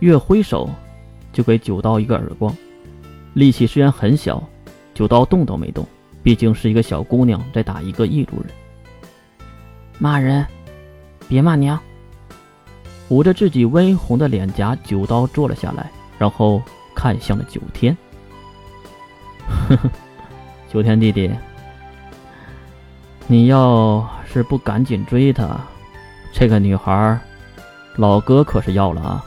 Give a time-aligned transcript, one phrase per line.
[0.00, 0.68] 月挥手
[1.32, 2.54] 就给九刀一个耳光，
[3.34, 4.42] 力气虽然很小，
[4.94, 5.86] 九刀动都没动，
[6.22, 8.50] 毕竟是一个小姑娘在打一个异族人。
[9.98, 10.44] 骂人，
[11.28, 11.78] 别骂娘。
[13.10, 16.62] 捂着自己微红的脸颊，九刀坐了下来，然后
[16.94, 17.96] 看向了九天。
[19.68, 19.90] 呵呵，
[20.72, 21.30] 九天弟弟，
[23.26, 25.60] 你要是不赶紧追她，
[26.32, 27.18] 这个女孩，
[27.96, 29.02] 老哥可是要了！
[29.02, 29.24] 啊！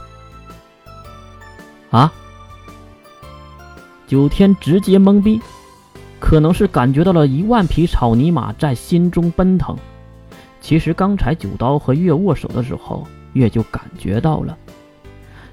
[4.14, 5.40] 九天直接懵逼，
[6.20, 9.76] 可能是感觉到了一万匹草泥马在心中奔腾。
[10.60, 13.04] 其实刚才九刀和月握手的时候。
[13.32, 14.56] 月就感觉到了，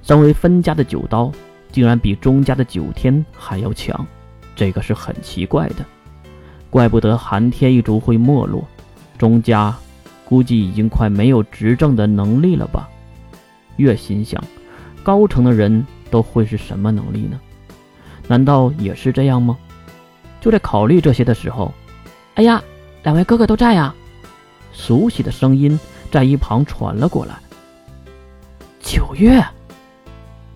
[0.03, 1.31] 身为分家的九刀，
[1.71, 4.05] 竟然比钟家的九天还要强，
[4.55, 5.83] 这个是很奇怪的。
[6.69, 8.63] 怪不得寒天一族会没落，
[9.17, 9.75] 钟家
[10.23, 12.87] 估计已经快没有执政的能力了吧？
[13.77, 14.39] 月心想，
[15.01, 17.41] 高层的人都会是什么能力呢？
[18.31, 19.57] 难道也是这样吗？
[20.39, 21.73] 就在考虑这些的时候，
[22.35, 22.63] 哎呀，
[23.03, 23.93] 两位哥哥都在呀！
[24.71, 25.77] 熟悉的声音
[26.09, 27.35] 在一旁传了过来。
[28.79, 29.43] 九月，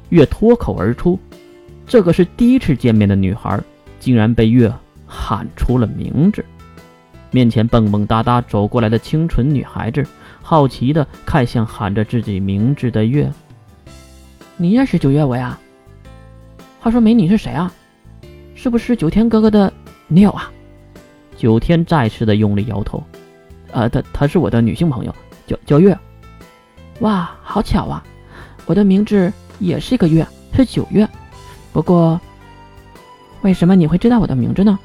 [0.08, 1.20] 月脱口而出，
[1.86, 3.62] 这个是第一次见面的女孩，
[4.00, 4.73] 竟然被月
[5.06, 6.46] 喊出了名字。
[7.31, 10.02] 面前蹦蹦哒哒走过来的清纯女孩子，
[10.42, 13.30] 好奇的看向喊着自己名字的月。
[14.56, 15.59] 你认识九月我呀？
[16.86, 17.73] 话说美女是谁啊？
[18.53, 19.73] 是不是九天哥哥的
[20.08, 20.52] 女友啊？
[21.36, 23.03] 九天再次的用力摇头。
[23.73, 25.16] 啊，她她是我的女性朋友，
[25.47, 25.97] 叫叫月。
[27.00, 28.03] 哇，好巧啊！
[28.67, 31.09] 我的名字也是一个月，是九月。
[31.73, 32.22] 不过，
[33.41, 34.78] 为什么你会知道我的名字呢？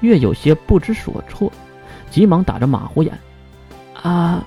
[0.00, 1.52] 月有些不知所措，
[2.10, 3.16] 急忙打着马虎眼
[4.02, 4.44] ：“啊，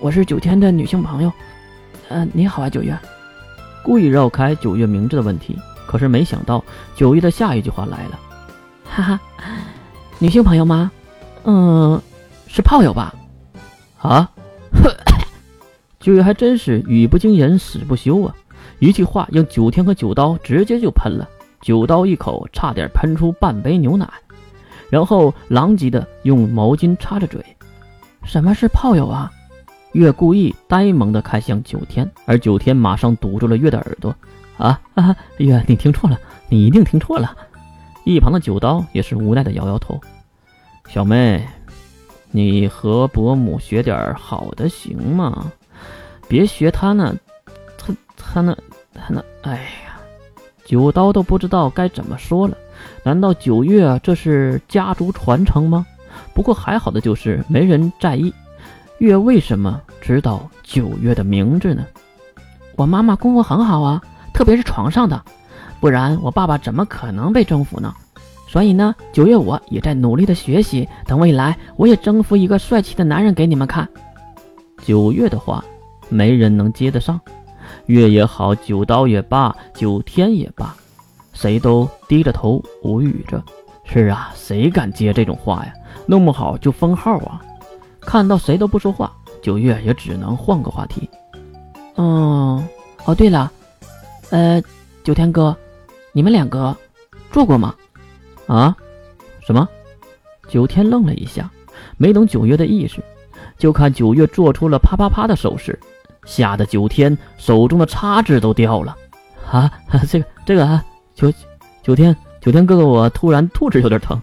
[0.00, 1.32] 我是九天的女性朋友。
[2.08, 2.98] 呃，你好啊，九月。”
[3.86, 5.56] 故意绕开九月名字的问题，
[5.86, 6.64] 可是没想到
[6.96, 8.18] 九月的下一句话来了
[8.84, 9.20] ：“哈哈，
[10.18, 10.90] 女性朋友吗？
[11.44, 12.00] 嗯，
[12.46, 13.14] 是炮友吧？”
[14.00, 14.30] 啊？
[16.00, 18.34] 九月还真是语不惊人死不休啊！
[18.80, 21.28] 一句话让九天和九刀直接就喷了，
[21.60, 24.08] 九刀一口差点喷出半杯牛奶，
[24.90, 27.44] 然后狼藉的用毛巾擦着嘴。
[28.24, 29.30] 什么是炮友啊？
[29.92, 34.12] 月故意呆萌的看向九天，而九天马上堵住了月的耳朵。
[34.58, 35.16] 啊啊！
[35.38, 36.18] 月，你听错了，
[36.48, 37.36] 你一定听错了。
[38.04, 40.00] 一旁的九刀也是无奈的摇摇头。
[40.88, 41.46] 小妹，
[42.30, 45.50] 你和伯母学点好的行吗？
[46.28, 47.16] 别学他呢，
[47.76, 48.56] 他他那
[48.94, 50.00] 他那，哎呀，
[50.64, 52.56] 九刀都不知道该怎么说了。
[53.04, 55.86] 难道九月这是家族传承吗？
[56.34, 58.32] 不过还好的就是没人在意。
[58.98, 61.84] 月为什么知道九月的名字呢？
[62.76, 64.00] 我妈妈功夫很好啊，
[64.32, 65.22] 特别是床上的，
[65.80, 67.94] 不然我爸爸怎么可能被征服呢？
[68.48, 73.88] 所以呢，九月我也在努力的学习，等未来我也征服一个帅气的男人给你们看。
[74.84, 75.64] 九月的话。
[76.08, 77.18] 没人能接得上，
[77.86, 80.76] 月也好，九刀也罢，九天也罢，
[81.32, 83.42] 谁都低着头无语着。
[83.84, 85.72] 是啊，谁敢接这种话呀？
[86.04, 87.40] 弄不好就封号啊！
[87.98, 89.10] 看到谁都不说话，
[89.40, 91.08] 九月也只能换个话题。
[91.96, 92.62] 嗯，
[93.06, 93.50] 哦对了，
[94.32, 94.62] 呃，
[95.04, 95.54] 九天哥，
[96.12, 96.74] 你们两个
[97.30, 97.74] 做过吗？
[98.46, 98.74] 啊？
[99.46, 99.68] 什么？
[100.48, 101.50] 九天愣了一下，
[101.98, 103.02] 没懂九月的意思，
[103.58, 105.78] 就看九月做出了啪啪啪的手势。
[106.24, 108.96] 吓得九天手中的叉子都掉了，
[109.50, 109.70] 啊，
[110.08, 110.82] 这个这个啊，
[111.14, 111.30] 九
[111.82, 114.18] 九天九天哥哥，我突然肚子有点疼，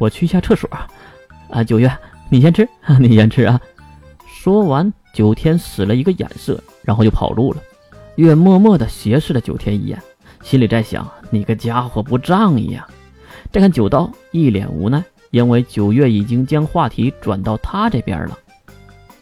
[0.00, 0.68] 我去一下厕所。
[1.50, 1.88] 啊，九月
[2.30, 2.68] 你先吃，
[2.98, 3.60] 你先吃啊。
[4.26, 7.62] 说完，九天使了一个眼色，然后就跑路了。
[8.16, 10.02] 月默默的斜视了九天一眼，
[10.42, 12.86] 心里在想：你个家伙不仗义呀！
[13.52, 18.36] 再看九刀一脸无奈，因为九月已经将话题转到他这边了。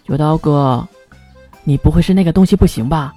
[0.05, 0.87] 九刀哥。
[1.67, 3.15] 你不会是那个东西不行吧？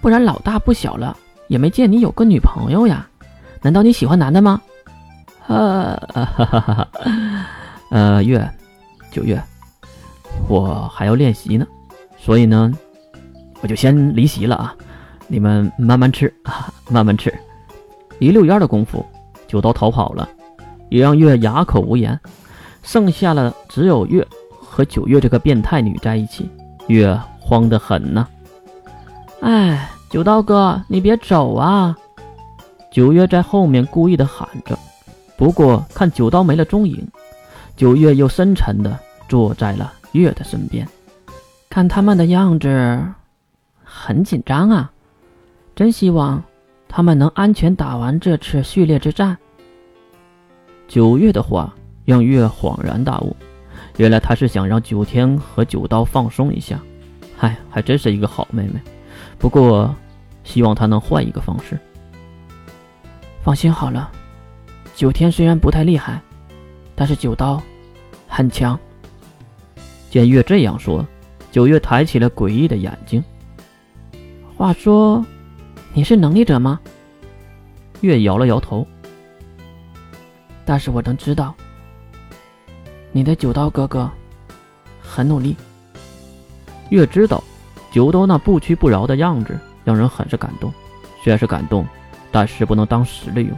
[0.00, 3.08] 不然老大不小了，也没见你有个女朋友呀？
[3.62, 4.60] 难道你喜欢男的吗？
[5.46, 6.88] 呃，哈哈哈！
[7.90, 8.50] 呃，月，
[9.12, 9.40] 九月，
[10.48, 11.64] 我还要练习呢，
[12.18, 12.72] 所以呢，
[13.60, 14.74] 我就先离席了啊！
[15.26, 17.32] 你们慢慢吃啊，慢慢吃。
[18.18, 19.04] 一溜烟的功夫，
[19.46, 20.28] 九刀逃跑了，
[20.88, 22.18] 也让月哑口无言，
[22.82, 26.50] 剩下了只有月和九月这个变态女在一起。
[26.88, 27.18] 月。
[27.46, 28.26] 慌得很呢，
[29.42, 31.94] 哎，九刀哥，你别走啊！
[32.90, 34.78] 九月在后面故意的喊着，
[35.36, 37.06] 不过看九刀没了踪影，
[37.76, 38.98] 九月又深沉的
[39.28, 40.88] 坐在了月的身边，
[41.68, 43.06] 看他们的样子，
[43.84, 44.90] 很紧张啊。
[45.74, 46.42] 真希望
[46.88, 49.36] 他们能安全打完这次序列之战。
[50.86, 51.74] 九月的话
[52.04, 53.36] 让月恍然大悟，
[53.96, 56.80] 原来他是想让九天和九刀放松一下。
[57.36, 58.80] 嗨，还真是一个好妹妹。
[59.38, 59.92] 不过，
[60.44, 61.78] 希望她能换一个方式。
[63.42, 64.10] 放心好了，
[64.94, 66.20] 九天虽然不太厉害，
[66.94, 67.60] 但是九刀
[68.28, 68.78] 很强。
[70.08, 71.04] 见月这样说，
[71.50, 73.22] 九月抬起了诡异的眼睛。
[74.56, 75.24] 话说，
[75.96, 76.80] 你是能力者吗？
[78.00, 78.84] 月摇了摇头。
[80.64, 81.54] 但是我能知道，
[83.12, 84.10] 你的九刀哥哥
[85.00, 85.54] 很努力。
[86.90, 87.42] 月知道，
[87.92, 90.72] 九刀那不屈不挠的样子让人很是感动。
[91.22, 91.86] 虽然是感动，
[92.32, 93.56] 但是不能当实力用。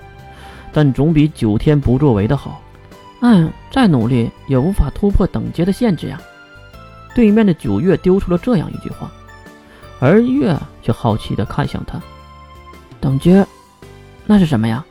[0.74, 2.60] 但总比九天不作为的好。
[3.22, 6.20] 嗯，再努力也无法突破等阶的限制呀。
[7.14, 9.10] 对面的九月丢出了这样一句话，
[10.00, 11.98] 而月却好奇地看向他。
[13.06, 13.46] 等阶，
[14.26, 14.84] 那是什么呀？